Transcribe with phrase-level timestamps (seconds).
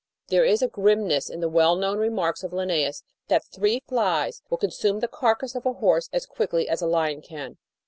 [0.29, 4.57] There is a grimness in the well known remarks of Linnaeus that three flies will
[4.57, 7.59] con sume the carcase of a horse as quickly as a lion can.